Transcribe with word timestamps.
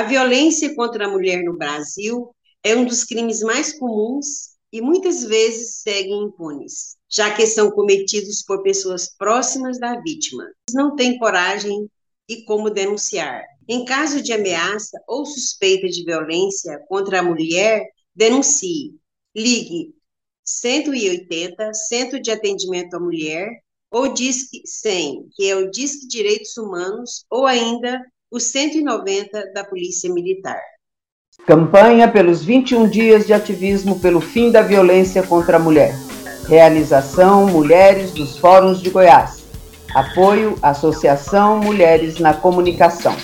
A 0.00 0.02
violência 0.02 0.74
contra 0.74 1.04
a 1.04 1.10
mulher 1.10 1.44
no 1.44 1.58
Brasil 1.58 2.34
é 2.64 2.74
um 2.74 2.86
dos 2.86 3.04
crimes 3.04 3.42
mais 3.42 3.78
comuns 3.78 4.56
e 4.72 4.80
muitas 4.80 5.22
vezes 5.22 5.82
seguem 5.82 6.22
impunes, 6.22 6.96
já 7.06 7.30
que 7.36 7.46
são 7.46 7.70
cometidos 7.70 8.42
por 8.42 8.62
pessoas 8.62 9.14
próximas 9.14 9.78
da 9.78 10.00
vítima. 10.00 10.50
Não 10.72 10.96
têm 10.96 11.18
coragem 11.18 11.86
e 12.26 12.42
como 12.44 12.70
denunciar. 12.70 13.44
Em 13.68 13.84
caso 13.84 14.22
de 14.22 14.32
ameaça 14.32 14.98
ou 15.06 15.26
suspeita 15.26 15.86
de 15.86 16.02
violência 16.02 16.82
contra 16.88 17.20
a 17.20 17.22
mulher, 17.22 17.86
denuncie. 18.16 18.94
Ligue 19.36 19.94
180, 20.42 21.74
Centro 21.74 22.18
de 22.18 22.30
Atendimento 22.30 22.94
à 22.94 22.98
Mulher, 22.98 23.50
ou 23.90 24.14
Disque 24.14 24.62
100, 24.64 25.28
que 25.34 25.46
é 25.46 25.56
o 25.56 25.70
Disque 25.70 26.08
Direitos 26.08 26.56
Humanos, 26.56 27.26
ou 27.28 27.44
ainda 27.44 28.00
o 28.30 28.38
190 28.38 29.52
da 29.52 29.64
Polícia 29.64 30.12
Militar. 30.12 30.60
Campanha 31.46 32.06
pelos 32.06 32.44
21 32.44 32.88
dias 32.88 33.26
de 33.26 33.32
ativismo 33.32 33.98
pelo 33.98 34.20
fim 34.20 34.52
da 34.52 34.62
violência 34.62 35.22
contra 35.22 35.56
a 35.56 35.60
mulher. 35.60 35.92
Realização 36.46 37.46
Mulheres 37.46 38.12
dos 38.12 38.38
Fóruns 38.38 38.80
de 38.80 38.90
Goiás. 38.90 39.44
Apoio 39.94 40.56
Associação 40.62 41.58
Mulheres 41.58 42.20
na 42.20 42.32
Comunicação. 42.32 43.16